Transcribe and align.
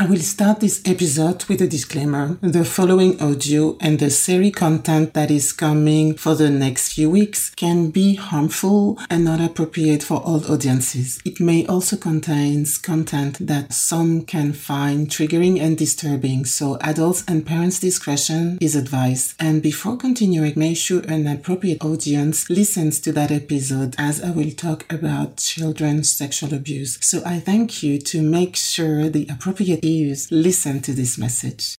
I 0.00 0.06
will 0.06 0.20
start 0.20 0.60
this 0.60 0.80
episode 0.86 1.44
with 1.44 1.60
a 1.60 1.66
disclaimer. 1.66 2.38
The 2.40 2.64
following 2.64 3.20
audio 3.20 3.76
and 3.82 3.98
the 3.98 4.08
series 4.08 4.54
content 4.54 5.12
that 5.12 5.30
is 5.30 5.52
coming 5.52 6.14
for 6.14 6.34
the 6.34 6.48
next 6.48 6.94
few 6.94 7.10
weeks 7.10 7.50
can 7.50 7.90
be 7.90 8.14
harmful 8.14 8.98
and 9.10 9.26
not 9.26 9.42
appropriate 9.42 10.02
for 10.02 10.16
all 10.22 10.50
audiences. 10.50 11.20
It 11.26 11.38
may 11.38 11.66
also 11.66 11.98
contain 11.98 12.64
content 12.82 13.46
that 13.46 13.74
some 13.74 14.24
can 14.24 14.54
find 14.54 15.06
triggering 15.06 15.60
and 15.60 15.76
disturbing, 15.76 16.46
so 16.46 16.78
adults 16.80 17.22
and 17.28 17.44
parents' 17.44 17.78
discretion 17.78 18.56
is 18.58 18.74
advised. 18.74 19.34
And 19.38 19.62
before 19.62 19.98
continuing, 19.98 20.54
make 20.56 20.78
sure 20.78 21.02
an 21.08 21.26
appropriate 21.26 21.84
audience 21.84 22.48
listens 22.48 23.00
to 23.00 23.12
that 23.12 23.30
episode 23.30 23.96
as 23.98 24.22
I 24.22 24.30
will 24.30 24.52
talk 24.52 24.90
about 24.90 25.36
children's 25.36 26.10
sexual 26.10 26.54
abuse. 26.54 26.96
So 27.02 27.20
I 27.26 27.38
thank 27.38 27.82
you 27.82 27.98
to 27.98 28.22
make 28.22 28.56
sure 28.56 29.10
the 29.10 29.26
appropriate 29.28 29.89
listen 30.30 30.80
to 30.82 30.92
this 30.92 31.18
message. 31.18 31.74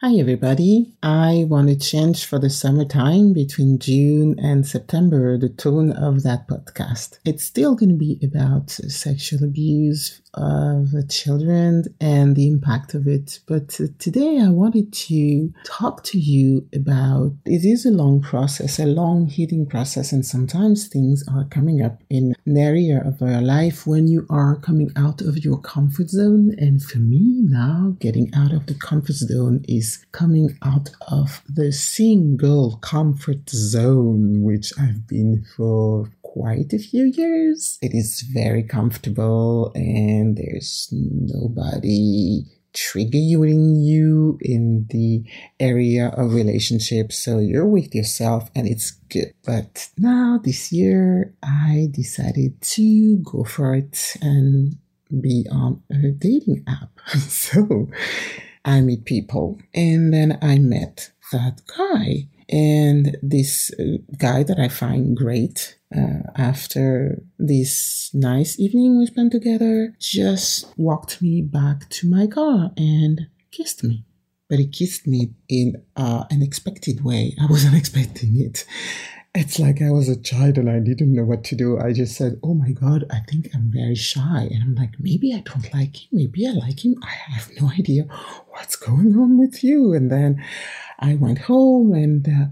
Hi, 0.00 0.14
everybody. 0.14 0.94
I 1.02 1.44
want 1.48 1.70
to 1.70 1.76
change 1.76 2.24
for 2.24 2.38
the 2.38 2.50
summertime 2.50 3.32
between 3.32 3.80
June 3.80 4.38
and 4.38 4.64
September 4.64 5.36
the 5.36 5.48
tone 5.48 5.90
of 5.90 6.22
that 6.22 6.46
podcast. 6.46 7.18
It's 7.24 7.42
still 7.42 7.74
going 7.74 7.88
to 7.88 7.96
be 7.96 8.20
about 8.22 8.70
sexual 8.70 9.42
abuse 9.42 10.22
of 10.38 11.08
children 11.08 11.84
and 12.00 12.36
the 12.36 12.46
impact 12.46 12.94
of 12.94 13.06
it. 13.06 13.40
But 13.46 13.80
uh, 13.80 13.86
today 13.98 14.38
I 14.40 14.48
wanted 14.48 14.92
to 14.92 15.52
talk 15.64 16.04
to 16.04 16.18
you 16.18 16.66
about 16.74 17.32
it 17.44 17.64
is 17.64 17.84
a 17.84 17.90
long 17.90 18.20
process, 18.20 18.78
a 18.78 18.86
long 18.86 19.26
healing 19.26 19.66
process, 19.66 20.12
and 20.12 20.24
sometimes 20.24 20.86
things 20.86 21.24
are 21.28 21.44
coming 21.44 21.82
up 21.82 22.00
in 22.08 22.34
an 22.46 22.56
area 22.56 23.02
of 23.04 23.20
your 23.20 23.40
life 23.40 23.86
when 23.86 24.06
you 24.06 24.26
are 24.30 24.56
coming 24.56 24.90
out 24.96 25.20
of 25.20 25.44
your 25.44 25.58
comfort 25.60 26.10
zone. 26.10 26.54
And 26.58 26.82
for 26.82 26.98
me 26.98 27.42
now, 27.42 27.96
getting 27.98 28.30
out 28.34 28.52
of 28.52 28.66
the 28.66 28.74
comfort 28.74 29.16
zone 29.16 29.64
is 29.68 30.04
coming 30.12 30.56
out 30.62 30.90
of 31.08 31.42
the 31.48 31.72
single 31.72 32.76
comfort 32.76 33.50
zone, 33.50 34.42
which 34.42 34.72
I've 34.78 35.06
been 35.06 35.44
for 35.56 36.10
quite 36.32 36.72
a 36.72 36.78
few 36.78 37.06
years. 37.14 37.78
It 37.80 37.94
is 37.94 38.20
very 38.20 38.62
comfortable 38.62 39.72
and 39.74 40.36
there's 40.36 40.88
nobody 40.92 42.44
triggering 42.74 43.82
you 43.82 44.38
in 44.42 44.86
the 44.90 45.24
area 45.58 46.08
of 46.08 46.34
relationships. 46.34 47.18
So 47.18 47.38
you're 47.38 47.66
with 47.66 47.94
yourself 47.94 48.50
and 48.54 48.68
it's 48.68 48.90
good. 49.08 49.32
But 49.44 49.88
now 49.96 50.38
this 50.42 50.70
year 50.70 51.34
I 51.42 51.88
decided 51.90 52.60
to 52.60 53.16
go 53.18 53.44
for 53.44 53.74
it 53.74 54.16
and 54.20 54.76
be 55.20 55.46
on 55.50 55.82
a 55.90 56.10
dating 56.10 56.64
app. 56.68 56.90
so 57.18 57.88
I 58.64 58.82
meet 58.82 59.06
people 59.06 59.58
and 59.72 60.12
then 60.12 60.38
I 60.42 60.58
met 60.58 61.10
that 61.32 61.62
guy 61.76 62.28
and 62.48 63.16
this 63.22 63.70
uh, 63.78 63.98
guy 64.16 64.42
that 64.42 64.58
I 64.58 64.68
find 64.68 65.16
great 65.16 65.78
uh, 65.94 66.30
after 66.36 67.22
this 67.38 68.10
nice 68.14 68.58
evening 68.58 68.98
we 68.98 69.06
spent 69.06 69.32
together, 69.32 69.94
just 70.00 70.72
walked 70.76 71.20
me 71.20 71.42
back 71.42 71.88
to 71.90 72.08
my 72.08 72.26
car 72.26 72.70
and 72.76 73.28
kissed 73.50 73.84
me. 73.84 74.04
But 74.48 74.58
he 74.58 74.66
kissed 74.66 75.06
me 75.06 75.32
in 75.48 75.82
uh, 75.96 76.24
an 76.30 76.38
unexpected 76.38 77.04
way. 77.04 77.34
I 77.40 77.46
wasn't 77.46 77.76
expecting 77.82 78.40
it. 78.40 78.64
It's 79.34 79.58
like 79.58 79.82
I 79.82 79.90
was 79.90 80.08
a 80.08 80.20
child 80.20 80.56
and 80.56 80.70
I 80.70 80.78
didn't 80.80 81.14
know 81.14 81.24
what 81.24 81.44
to 81.44 81.54
do. 81.54 81.78
I 81.78 81.92
just 81.92 82.16
said, 82.16 82.40
Oh 82.42 82.54
my 82.54 82.72
God, 82.72 83.04
I 83.10 83.20
think 83.30 83.50
I'm 83.54 83.70
very 83.72 83.94
shy. 83.94 84.48
And 84.50 84.62
I'm 84.62 84.74
like, 84.74 84.94
maybe 84.98 85.34
I 85.34 85.40
don't 85.40 85.72
like 85.72 85.96
him. 85.96 86.08
Maybe 86.12 86.46
I 86.46 86.52
like 86.52 86.84
him. 86.84 86.96
I 87.02 87.10
have 87.32 87.50
no 87.60 87.70
idea 87.70 88.04
what's 88.48 88.74
going 88.76 89.14
on 89.16 89.38
with 89.38 89.62
you. 89.62 89.92
And 89.92 90.10
then 90.10 90.42
I 90.98 91.14
went 91.14 91.38
home 91.40 91.92
and 91.92 92.26
uh, 92.26 92.46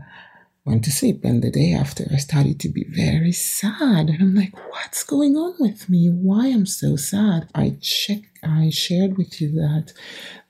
went 0.66 0.84
to 0.84 0.90
sleep. 0.90 1.24
And 1.24 1.42
the 1.42 1.50
day 1.50 1.72
after, 1.72 2.06
I 2.12 2.16
started 2.16 2.58
to 2.60 2.68
be 2.68 2.84
very 2.88 3.32
sad. 3.32 4.10
And 4.10 4.20
I'm 4.20 4.34
like, 4.34 4.54
what's 4.72 5.04
going 5.04 5.36
on 5.36 5.54
with 5.60 5.88
me? 5.88 6.08
Why 6.08 6.48
am 6.48 6.66
so 6.66 6.96
sad? 6.96 7.48
I 7.54 7.76
checked, 7.80 8.38
I 8.42 8.70
shared 8.70 9.16
with 9.16 9.40
you 9.40 9.52
that 9.52 9.92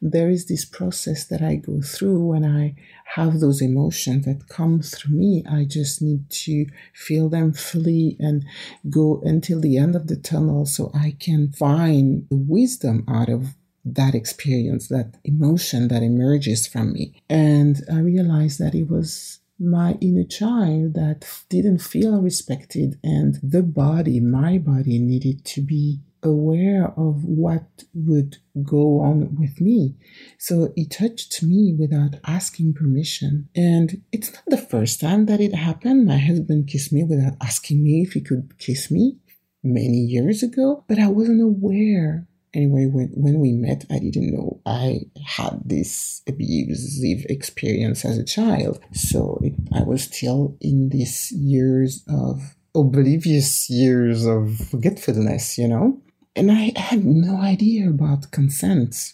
there 0.00 0.30
is 0.30 0.46
this 0.46 0.64
process 0.64 1.26
that 1.26 1.42
I 1.42 1.56
go 1.56 1.82
through 1.82 2.24
when 2.24 2.44
I 2.44 2.74
have 3.14 3.40
those 3.40 3.60
emotions 3.60 4.24
that 4.24 4.48
come 4.48 4.80
through 4.80 5.16
me. 5.16 5.44
I 5.48 5.64
just 5.64 6.02
need 6.02 6.28
to 6.30 6.66
feel 6.94 7.28
them 7.28 7.52
fully 7.52 8.16
and 8.18 8.44
go 8.88 9.20
until 9.22 9.60
the 9.60 9.76
end 9.76 9.94
of 9.94 10.08
the 10.08 10.16
tunnel 10.16 10.66
so 10.66 10.90
I 10.94 11.16
can 11.20 11.52
find 11.52 12.26
the 12.30 12.36
wisdom 12.36 13.04
out 13.06 13.28
of 13.28 13.54
that 13.84 14.14
experience, 14.14 14.88
that 14.88 15.14
emotion 15.24 15.88
that 15.88 16.02
emerges 16.02 16.66
from 16.66 16.92
me. 16.92 17.22
And 17.28 17.82
I 17.92 17.98
realized 18.00 18.58
that 18.58 18.74
it 18.74 18.90
was 18.90 19.38
my 19.58 19.96
inner 20.00 20.24
child 20.24 20.94
that 20.94 21.26
didn't 21.48 21.78
feel 21.78 22.20
respected 22.20 22.98
and 23.02 23.38
the 23.42 23.62
body, 23.62 24.20
my 24.20 24.58
body 24.58 24.98
needed 24.98 25.44
to 25.44 25.62
be 25.62 26.00
aware 26.22 26.88
of 26.96 27.24
what 27.24 27.84
would 27.94 28.36
go 28.62 29.00
on 29.00 29.36
with 29.36 29.60
me. 29.60 29.96
So 30.38 30.72
it 30.76 30.90
touched 30.90 31.42
me 31.42 31.74
without 31.78 32.16
asking 32.26 32.74
permission. 32.74 33.48
And 33.54 34.02
it's 34.12 34.32
not 34.32 34.44
the 34.46 34.56
first 34.58 35.00
time 35.00 35.26
that 35.26 35.40
it 35.40 35.54
happened. 35.54 36.06
My 36.06 36.18
husband 36.18 36.68
kissed 36.68 36.92
me 36.92 37.04
without 37.04 37.34
asking 37.40 37.82
me 37.82 38.02
if 38.02 38.12
he 38.12 38.20
could 38.20 38.58
kiss 38.58 38.90
me 38.90 39.18
many 39.62 39.98
years 39.98 40.42
ago, 40.42 40.84
but 40.88 40.98
I 40.98 41.08
wasn't 41.08 41.42
aware 41.42 42.26
Anyway, 42.56 42.86
when, 42.86 43.08
when 43.08 43.38
we 43.38 43.52
met, 43.52 43.84
I 43.90 43.98
didn't 43.98 44.32
know 44.32 44.62
I 44.64 45.02
had 45.26 45.60
this 45.62 46.22
abusive 46.26 47.26
experience 47.28 48.02
as 48.02 48.16
a 48.16 48.24
child. 48.24 48.80
So 48.92 49.38
it, 49.42 49.52
I 49.74 49.82
was 49.82 50.04
still 50.04 50.56
in 50.62 50.88
these 50.88 51.30
years 51.32 52.02
of 52.08 52.56
oblivious 52.74 53.68
years 53.68 54.24
of 54.24 54.56
forgetfulness, 54.56 55.58
you 55.58 55.68
know? 55.68 56.00
And 56.34 56.50
I 56.50 56.72
had 56.76 57.04
no 57.04 57.36
idea 57.42 57.90
about 57.90 58.30
consent, 58.30 59.12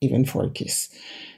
even 0.00 0.24
for 0.24 0.44
a 0.44 0.50
kiss. 0.50 0.88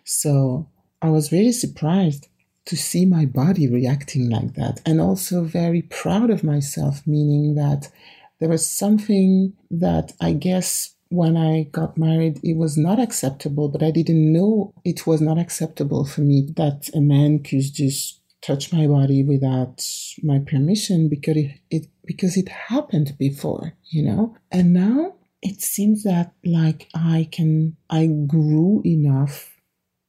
So 0.04 0.68
I 1.00 1.10
was 1.10 1.32
really 1.32 1.52
surprised 1.52 2.28
to 2.66 2.76
see 2.76 3.04
my 3.04 3.26
body 3.26 3.68
reacting 3.68 4.30
like 4.30 4.54
that 4.54 4.80
and 4.86 5.00
also 5.00 5.42
very 5.42 5.82
proud 5.82 6.30
of 6.30 6.44
myself, 6.44 7.04
meaning 7.04 7.56
that 7.56 7.90
there 8.38 8.48
was 8.48 8.64
something 8.64 9.54
that 9.72 10.12
I 10.20 10.34
guess 10.34 10.91
when 11.12 11.36
I 11.36 11.64
got 11.64 11.98
married, 11.98 12.40
it 12.42 12.56
was 12.56 12.78
not 12.78 12.98
acceptable, 12.98 13.68
but 13.68 13.82
I 13.82 13.90
didn't 13.90 14.32
know 14.32 14.72
it 14.84 15.06
was 15.06 15.20
not 15.20 15.38
acceptable 15.38 16.04
for 16.04 16.22
me 16.22 16.48
that 16.56 16.88
a 16.94 17.00
man 17.00 17.42
could 17.42 17.72
just 17.72 18.20
touch 18.40 18.72
my 18.72 18.86
body 18.86 19.22
without 19.22 19.86
my 20.22 20.38
permission 20.40 21.08
because 21.08 21.36
it, 21.36 21.60
it 21.70 21.86
because 22.04 22.36
it 22.36 22.48
happened 22.48 23.14
before, 23.18 23.74
you 23.90 24.02
know? 24.02 24.34
And 24.50 24.72
now 24.72 25.14
it 25.42 25.60
seems 25.60 26.02
that 26.04 26.32
like 26.44 26.88
I 26.94 27.28
can 27.30 27.76
I 27.90 28.06
grew 28.06 28.82
enough 28.84 29.50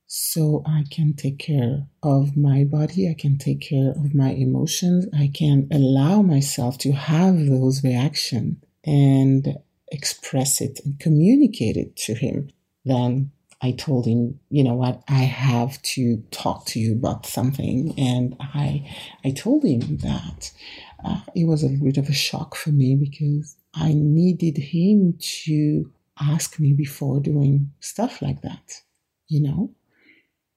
so 0.08 0.64
I 0.66 0.84
can 0.90 1.16
take 1.16 1.40
care 1.40 1.88
of 2.02 2.38
my 2.38 2.64
body, 2.64 3.10
I 3.10 3.16
can 3.20 3.38
take 3.38 3.62
care 3.62 3.92
of 3.92 4.14
my 4.14 4.30
emotions, 4.32 5.08
I 5.14 5.32
can 5.34 5.68
allow 5.72 6.22
myself 6.22 6.78
to 6.80 6.92
have 6.92 7.46
those 7.46 7.84
reactions 7.84 8.58
and 8.86 9.58
express 9.94 10.60
it 10.60 10.80
and 10.84 11.00
communicate 11.00 11.78
it 11.78 11.96
to 11.98 12.14
him, 12.14 12.50
then 12.84 13.32
I 13.62 13.72
told 13.72 14.06
him, 14.06 14.42
you 14.50 14.62
know 14.62 14.74
what, 14.74 15.04
I 15.08 15.24
have 15.24 15.82
to 15.84 16.18
talk 16.32 16.66
to 16.68 16.80
you 16.80 16.92
about 16.92 17.26
something. 17.26 17.94
And 17.98 18.36
I, 18.42 18.92
I 19.24 19.32
told 19.32 19.64
him 19.64 19.98
that 19.98 20.52
uh, 21.06 21.22
it 21.34 21.46
was 21.48 21.64
a 21.64 21.70
bit 21.70 21.98
of 21.98 22.10
a 22.10 22.14
shock 22.14 22.56
for 22.56 22.72
me 22.72 22.96
because 22.96 23.56
I 23.74 23.94
needed 23.96 24.58
him 24.58 25.18
to 25.46 25.92
ask 26.20 26.60
me 26.60 26.74
before 26.74 27.22
doing 27.22 27.72
stuff 27.80 28.22
like 28.22 28.42
that, 28.42 28.82
you 29.30 29.42
know, 29.42 29.72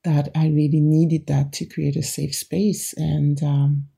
that 0.02 0.30
I 0.34 0.48
really 0.48 0.80
needed 0.80 1.28
that 1.28 1.52
to 1.54 1.64
create 1.64 1.96
a 1.96 2.02
safe 2.02 2.34
space. 2.34 2.92
And 2.94 3.40
um, 3.42 3.88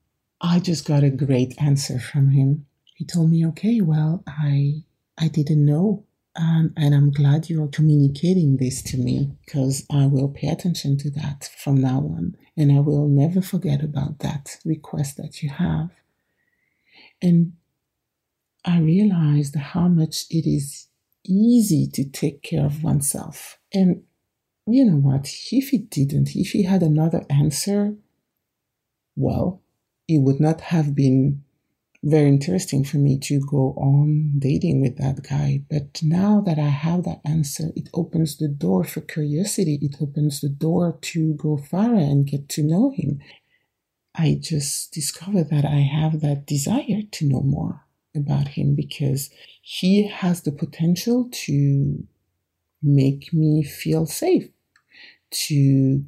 I 0.42 0.60
just 0.60 0.86
got 0.86 1.02
a 1.02 1.10
great 1.10 1.54
answer 1.60 1.98
from 1.98 2.30
him. 2.30 2.66
He 2.94 3.06
told 3.06 3.30
me, 3.30 3.46
okay, 3.46 3.80
well, 3.80 4.22
I 4.26 4.82
I 5.18 5.28
didn't 5.28 5.64
know. 5.64 6.04
Um, 6.36 6.72
and 6.76 6.94
I'm 6.94 7.10
glad 7.10 7.50
you're 7.50 7.66
communicating 7.66 8.58
this 8.58 8.80
to 8.82 8.96
me 8.96 9.32
because 9.44 9.84
I 9.90 10.06
will 10.06 10.28
pay 10.28 10.48
attention 10.48 10.96
to 10.98 11.10
that 11.10 11.50
from 11.58 11.80
now 11.80 11.98
on. 11.98 12.36
And 12.56 12.70
I 12.70 12.80
will 12.80 13.08
never 13.08 13.42
forget 13.42 13.82
about 13.82 14.20
that 14.20 14.58
request 14.64 15.16
that 15.16 15.42
you 15.42 15.48
have. 15.48 15.90
And 17.20 17.54
I 18.64 18.78
realized 18.78 19.56
how 19.56 19.88
much 19.88 20.26
it 20.30 20.48
is 20.48 20.86
easy 21.24 21.88
to 21.94 22.04
take 22.04 22.42
care 22.42 22.64
of 22.64 22.84
oneself. 22.84 23.58
And 23.74 24.02
you 24.66 24.84
know 24.84 24.96
what? 24.96 25.32
If 25.50 25.70
he 25.70 25.78
didn't, 25.78 26.36
if 26.36 26.50
he 26.50 26.62
had 26.62 26.82
another 26.82 27.24
answer, 27.28 27.94
well, 29.16 29.62
it 30.06 30.18
would 30.18 30.40
not 30.40 30.60
have 30.60 30.94
been 30.94 31.42
very 32.08 32.28
interesting 32.28 32.84
for 32.84 32.96
me 32.96 33.18
to 33.18 33.40
go 33.40 33.74
on 33.76 34.32
dating 34.38 34.80
with 34.80 34.96
that 34.98 35.22
guy. 35.22 35.62
But 35.70 36.02
now 36.02 36.40
that 36.46 36.58
I 36.58 36.68
have 36.68 37.04
that 37.04 37.20
answer, 37.24 37.70
it 37.76 37.88
opens 37.94 38.36
the 38.36 38.48
door 38.48 38.84
for 38.84 39.00
curiosity. 39.00 39.78
It 39.82 39.96
opens 40.00 40.40
the 40.40 40.48
door 40.48 40.98
to 41.00 41.34
go 41.34 41.56
further 41.56 41.94
and 41.94 42.26
get 42.26 42.48
to 42.50 42.62
know 42.62 42.90
him. 42.90 43.20
I 44.14 44.38
just 44.40 44.92
discovered 44.92 45.50
that 45.50 45.64
I 45.64 45.80
have 45.80 46.20
that 46.20 46.46
desire 46.46 47.02
to 47.12 47.28
know 47.28 47.42
more 47.42 47.84
about 48.16 48.48
him 48.48 48.74
because 48.74 49.30
he 49.62 50.08
has 50.08 50.42
the 50.42 50.52
potential 50.52 51.28
to 51.30 52.06
make 52.82 53.32
me 53.32 53.62
feel 53.62 54.06
safe, 54.06 54.48
to 55.30 56.04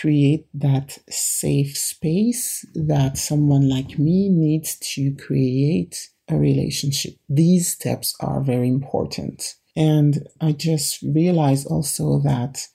create 0.00 0.46
that 0.54 0.98
safe 1.08 1.76
space 1.76 2.64
that 2.74 3.16
someone 3.16 3.68
like 3.68 3.98
me 3.98 4.28
needs 4.28 4.76
to 4.94 5.14
create 5.16 6.10
a 6.28 6.36
relationship. 6.36 7.14
These 7.28 7.72
steps 7.72 8.14
are 8.20 8.42
very 8.42 8.68
important. 8.68 9.54
And 9.76 10.26
I 10.40 10.52
just 10.52 11.02
realized 11.02 11.66
also 11.66 12.20
that 12.20 12.66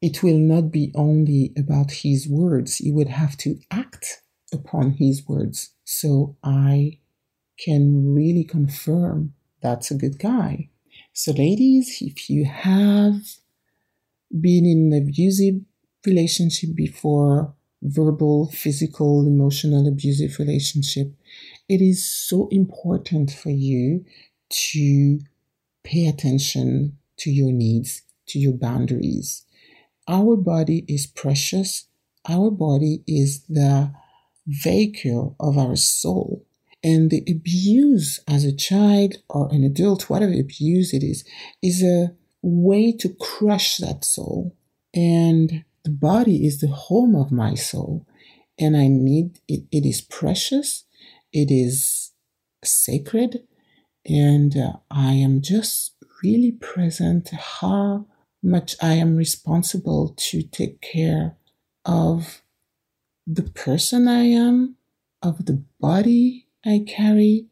it 0.00 0.22
will 0.22 0.38
not 0.38 0.70
be 0.70 0.92
only 0.94 1.52
about 1.56 1.90
his 1.90 2.28
words, 2.28 2.76
he 2.76 2.92
would 2.92 3.08
have 3.08 3.36
to 3.38 3.58
act 3.70 4.22
upon 4.52 4.92
his 4.92 5.26
words. 5.26 5.70
So 5.84 6.36
I 6.44 6.98
can 7.58 8.14
really 8.14 8.44
confirm 8.44 9.34
that's 9.60 9.90
a 9.90 9.96
good 9.96 10.18
guy. 10.18 10.70
So, 11.12 11.32
ladies, 11.32 11.98
if 12.00 12.30
you 12.30 12.44
have 12.44 13.22
been 14.40 14.64
in 14.64 14.92
an 14.92 15.02
abusive 15.02 15.62
relationship 16.06 16.74
before, 16.74 17.54
verbal, 17.82 18.50
physical, 18.50 19.26
emotional, 19.26 19.86
abusive 19.86 20.38
relationship, 20.38 21.12
it 21.68 21.80
is 21.80 22.10
so 22.10 22.48
important 22.50 23.30
for 23.30 23.50
you 23.50 24.04
to 24.48 25.20
pay 25.84 26.06
attention 26.06 26.96
to 27.18 27.30
your 27.30 27.52
needs, 27.52 28.02
to 28.26 28.38
your 28.38 28.52
boundaries. 28.52 29.44
Our 30.06 30.36
body 30.36 30.84
is 30.88 31.06
precious. 31.06 31.86
Our 32.28 32.50
body 32.50 33.02
is 33.06 33.44
the 33.48 33.92
vehicle 34.46 35.36
of 35.38 35.58
our 35.58 35.76
soul. 35.76 36.44
And 36.82 37.10
the 37.10 37.24
abuse 37.28 38.20
as 38.28 38.44
a 38.44 38.54
child 38.54 39.16
or 39.28 39.52
an 39.52 39.64
adult, 39.64 40.08
whatever 40.08 40.32
abuse 40.32 40.94
it 40.94 41.02
is, 41.02 41.24
is 41.62 41.82
a 41.82 42.14
way 42.40 42.92
to 42.92 43.14
crush 43.20 43.78
that 43.78 44.04
soul. 44.04 44.56
And 44.94 45.64
the 45.88 45.94
body 45.94 46.46
is 46.46 46.60
the 46.60 46.68
home 46.68 47.16
of 47.16 47.32
my 47.32 47.54
soul. 47.54 48.06
And 48.58 48.76
I 48.76 48.88
need 48.88 49.40
it, 49.48 49.64
it 49.72 49.86
is 49.86 50.02
precious, 50.02 50.84
it 51.32 51.50
is 51.50 52.12
sacred, 52.62 53.44
and 54.04 54.56
uh, 54.56 54.72
I 54.90 55.12
am 55.12 55.40
just 55.40 55.94
really 56.22 56.52
present 56.52 57.30
how 57.30 58.06
much 58.42 58.76
I 58.82 58.94
am 58.94 59.16
responsible 59.16 60.14
to 60.16 60.42
take 60.42 60.80
care 60.80 61.36
of 61.84 62.42
the 63.26 63.44
person 63.44 64.08
I 64.08 64.24
am, 64.24 64.76
of 65.22 65.46
the 65.46 65.62
body 65.80 66.48
I 66.66 66.84
carry. 66.86 67.46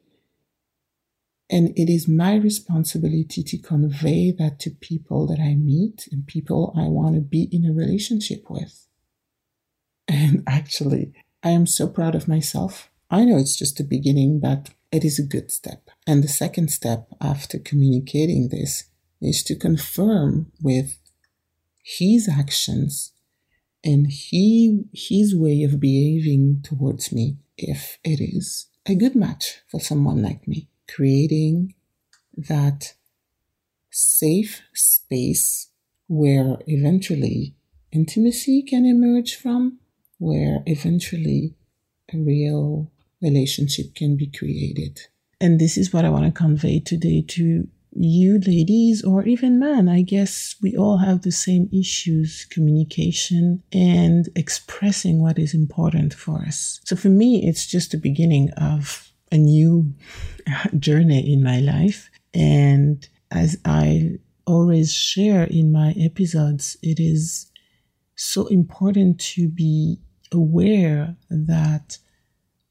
And 1.48 1.70
it 1.78 1.88
is 1.88 2.08
my 2.08 2.34
responsibility 2.34 3.42
to 3.44 3.58
convey 3.58 4.32
that 4.32 4.58
to 4.60 4.70
people 4.70 5.26
that 5.28 5.40
I 5.40 5.54
meet 5.54 6.08
and 6.10 6.26
people 6.26 6.74
I 6.76 6.88
want 6.88 7.14
to 7.14 7.20
be 7.20 7.48
in 7.52 7.64
a 7.64 7.72
relationship 7.72 8.50
with. 8.50 8.88
And 10.08 10.42
actually, 10.46 11.12
I 11.42 11.50
am 11.50 11.66
so 11.66 11.88
proud 11.88 12.14
of 12.14 12.26
myself. 12.28 12.90
I 13.10 13.24
know 13.24 13.38
it's 13.38 13.56
just 13.56 13.76
the 13.76 13.84
beginning, 13.84 14.40
but 14.40 14.70
it 14.90 15.04
is 15.04 15.18
a 15.18 15.26
good 15.26 15.52
step. 15.52 15.88
And 16.06 16.24
the 16.24 16.28
second 16.28 16.72
step 16.72 17.08
after 17.20 17.58
communicating 17.58 18.48
this 18.48 18.84
is 19.20 19.44
to 19.44 19.54
confirm 19.54 20.50
with 20.60 20.98
his 21.82 22.28
actions 22.28 23.12
and 23.84 24.08
he 24.08 24.84
his 24.92 25.36
way 25.36 25.62
of 25.62 25.78
behaving 25.78 26.60
towards 26.64 27.12
me 27.12 27.36
if 27.56 27.98
it 28.02 28.20
is 28.20 28.66
a 28.86 28.94
good 28.96 29.14
match 29.14 29.60
for 29.70 29.80
someone 29.80 30.20
like 30.20 30.48
me 30.48 30.68
creating 30.88 31.74
that 32.36 32.94
safe 33.90 34.62
space 34.74 35.70
where 36.08 36.58
eventually 36.66 37.54
intimacy 37.92 38.62
can 38.62 38.84
emerge 38.84 39.34
from 39.34 39.78
where 40.18 40.62
eventually 40.66 41.54
a 42.12 42.18
real 42.18 42.90
relationship 43.22 43.94
can 43.94 44.16
be 44.16 44.26
created 44.26 45.00
and 45.40 45.58
this 45.58 45.76
is 45.76 45.92
what 45.92 46.04
i 46.04 46.10
want 46.10 46.24
to 46.24 46.30
convey 46.30 46.78
today 46.78 47.24
to 47.26 47.66
you 47.98 48.38
ladies 48.46 49.02
or 49.02 49.24
even 49.24 49.58
men, 49.58 49.88
I 49.88 50.02
guess 50.02 50.56
we 50.60 50.76
all 50.76 50.98
have 50.98 51.22
the 51.22 51.32
same 51.32 51.68
issues 51.72 52.46
communication 52.50 53.62
and 53.72 54.28
expressing 54.36 55.20
what 55.22 55.38
is 55.38 55.54
important 55.54 56.14
for 56.14 56.42
us. 56.42 56.80
So 56.84 56.96
for 56.96 57.08
me, 57.08 57.46
it's 57.46 57.66
just 57.66 57.92
the 57.92 57.98
beginning 57.98 58.50
of 58.56 59.10
a 59.30 59.38
new 59.38 59.94
journey 60.78 61.32
in 61.32 61.42
my 61.42 61.60
life. 61.60 62.10
And 62.32 63.08
as 63.30 63.58
I 63.64 64.18
always 64.46 64.94
share 64.94 65.44
in 65.44 65.72
my 65.72 65.92
episodes, 65.98 66.76
it 66.82 67.00
is 67.00 67.50
so 68.14 68.46
important 68.46 69.20
to 69.20 69.48
be 69.48 69.98
aware 70.32 71.16
that 71.30 71.98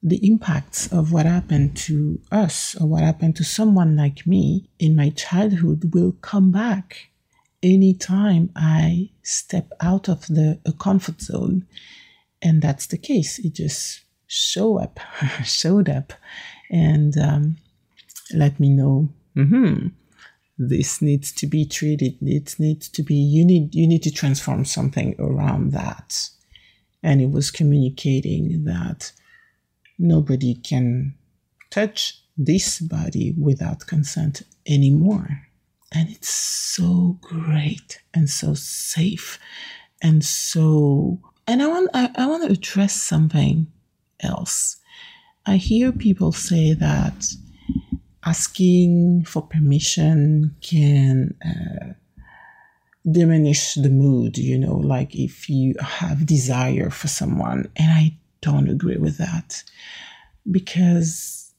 the 0.02 0.26
impacts 0.26 0.92
of 0.94 1.12
what 1.12 1.26
happened 1.26 1.76
to 1.76 2.22
us 2.32 2.76
or 2.80 2.88
what 2.88 3.04
happened 3.04 3.36
to 3.36 3.44
someone 3.44 3.96
like 3.96 4.28
me 4.28 4.70
in 4.78 4.96
my 4.96 5.10
childhood 5.10 5.94
will 5.94 6.12
come 6.22 6.52
back 6.52 7.10
anytime 7.64 8.52
I 8.56 9.10
step 9.24 9.72
out 9.82 10.08
of 10.08 10.28
the 10.28 10.60
comfort 10.80 11.22
zone. 11.22 11.66
And 12.42 12.62
that's 12.62 12.86
the 12.86 13.00
case. 13.00 13.40
It 13.40 13.54
just 13.54 14.05
show 14.36 14.80
up, 14.80 15.00
showed 15.44 15.90
up, 15.90 16.14
and 16.70 17.18
um, 17.18 17.58
let 18.34 18.60
me 18.60 18.70
know. 18.70 19.10
Mm-hmm, 19.36 19.88
this 20.58 21.02
needs 21.02 21.32
to 21.34 21.48
be 21.48 21.66
treated. 21.66 22.18
It 22.22 22.56
needs 22.60 22.90
to 22.90 23.04
be. 23.04 23.16
You 23.16 23.46
need. 23.46 23.76
You 23.76 23.88
need 23.88 24.04
to 24.04 24.12
transform 24.12 24.66
something 24.66 25.16
around 25.20 25.72
that. 25.72 26.30
And 27.04 27.22
it 27.22 27.30
was 27.30 27.52
communicating 27.52 28.64
that 28.66 29.12
Nobody 29.98 30.56
can 30.56 31.16
touch 31.72 32.22
this 32.38 32.80
body 32.80 33.34
without 33.38 33.88
consent 33.88 34.42
anymore. 34.68 35.42
And 35.94 36.10
it's 36.10 36.30
so 36.30 37.18
great 37.22 38.02
and 38.14 38.30
so 38.30 38.54
safe 38.54 39.40
and 40.02 40.26
so 40.26 41.22
and 41.48 41.62
I 41.62 41.68
want 41.68 41.90
I, 41.94 42.10
I 42.18 42.28
want 42.28 42.44
to 42.44 42.52
address 42.52 42.94
something 42.94 43.68
else. 44.22 44.78
I 45.46 45.58
hear 45.58 45.92
people 45.92 46.32
say 46.32 46.74
that 46.74 47.28
asking 48.26 49.24
for 49.26 49.44
permission 49.44 50.56
can 50.62 51.36
uh, 51.46 51.94
diminish 53.10 53.76
the 53.76 53.90
mood, 53.90 54.38
you 54.38 54.58
know, 54.58 54.76
like 54.76 55.16
if 55.16 55.48
you 55.50 55.76
have 55.80 56.26
desire 56.26 56.90
for 56.90 57.08
someone. 57.08 57.70
And 57.76 57.92
I 57.92 58.18
don't 58.42 58.70
agree 58.70 58.98
with 58.98 59.18
that 59.18 59.64
because 60.50 61.52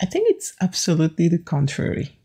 I 0.00 0.06
think 0.06 0.28
it's 0.30 0.52
absolutely 0.60 1.28
the 1.28 1.38
contrary. 1.38 2.18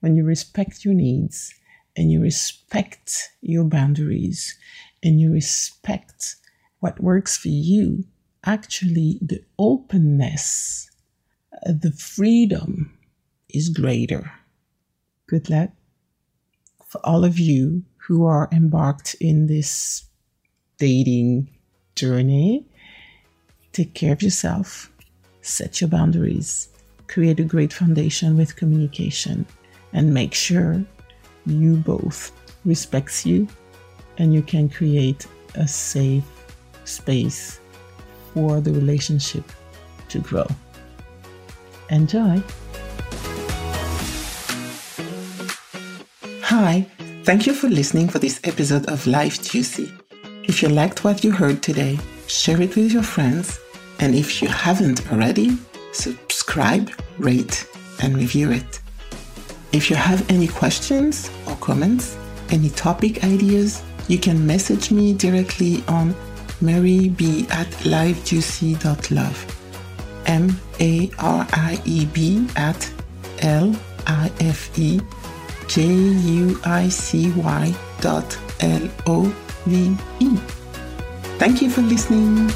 When 0.00 0.16
you 0.16 0.24
respect 0.24 0.84
your 0.84 0.94
needs 0.94 1.54
and 1.96 2.10
you 2.10 2.20
respect 2.20 3.30
your 3.40 3.64
boundaries 3.64 4.56
and 5.02 5.20
you 5.20 5.32
respect 5.32 6.36
what 6.80 7.00
works 7.00 7.36
for 7.36 7.48
you, 7.48 8.04
actually, 8.44 9.18
the 9.22 9.42
openness, 9.58 10.90
uh, 11.66 11.72
the 11.72 11.92
freedom 11.92 12.98
is 13.48 13.68
greater. 13.68 14.32
Good 15.26 15.48
luck 15.48 15.70
for 16.86 17.00
all 17.04 17.24
of 17.24 17.38
you 17.38 17.84
who 17.96 18.26
are 18.26 18.48
embarked 18.52 19.14
in 19.20 19.46
this 19.46 20.04
dating 20.78 21.48
journey. 21.94 22.66
Take 23.72 23.94
care 23.94 24.12
of 24.12 24.22
yourself, 24.22 24.90
set 25.40 25.80
your 25.80 25.88
boundaries, 25.88 26.68
create 27.06 27.40
a 27.40 27.44
great 27.44 27.72
foundation 27.72 28.36
with 28.36 28.56
communication, 28.56 29.46
and 29.92 30.12
make 30.12 30.34
sure 30.34 30.84
you 31.46 31.76
both 31.76 32.32
respects 32.64 33.24
you 33.24 33.48
and 34.18 34.34
you 34.34 34.42
can 34.42 34.68
create 34.68 35.26
a 35.54 35.66
safe 35.66 36.24
space 36.84 37.60
for 38.34 38.60
the 38.60 38.72
relationship 38.72 39.44
to 40.08 40.18
grow. 40.20 40.46
Enjoy. 41.90 42.42
Hi, 46.42 46.86
thank 47.24 47.46
you 47.46 47.54
for 47.54 47.68
listening 47.68 48.08
for 48.08 48.18
this 48.18 48.40
episode 48.44 48.86
of 48.88 49.06
Life 49.06 49.42
Juicy. 49.42 49.92
If 50.44 50.62
you 50.62 50.68
liked 50.68 51.04
what 51.04 51.24
you 51.24 51.30
heard 51.32 51.62
today, 51.62 51.98
share 52.26 52.60
it 52.60 52.76
with 52.76 52.92
your 52.92 53.02
friends 53.02 53.58
and 54.00 54.14
if 54.14 54.42
you 54.42 54.48
haven't 54.48 55.12
already, 55.12 55.56
subscribe 55.92 56.90
rate, 57.18 57.66
and 58.02 58.16
review 58.16 58.50
it. 58.50 58.80
If 59.72 59.88
you 59.90 59.96
have 59.96 60.28
any 60.28 60.48
questions 60.48 61.30
or 61.46 61.54
comments, 61.56 62.16
any 62.50 62.70
topic 62.70 63.22
ideas, 63.22 63.82
you 64.08 64.18
can 64.18 64.44
message 64.44 64.90
me 64.90 65.14
directly 65.14 65.84
on 65.86 66.14
marieb 66.62 67.20
at 67.50 67.68
lifejuicy.love. 67.84 69.38
M 70.26 70.56
A 70.80 71.10
R 71.18 71.46
I 71.52 71.80
E 71.84 72.06
B 72.06 72.46
at 72.56 72.90
L 73.40 73.74
I 74.06 74.30
F 74.40 74.78
E 74.78 75.00
J 75.68 75.82
U 75.84 76.60
I 76.64 76.88
C 76.88 77.32
Y 77.32 77.74
dot 78.00 78.38
L 78.60 78.88
O 79.06 79.32
V 79.66 79.96
E. 80.20 80.36
Thank 81.38 81.60
you 81.60 81.70
for 81.70 81.82
listening. 81.82 82.50